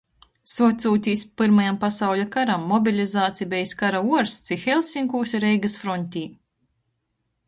[0.51, 6.25] Suocūtīs Pyrmajam pasauļa karam, mobilizāts i bejs kara uorsts i Helsinkūs, i Reigys froņtē.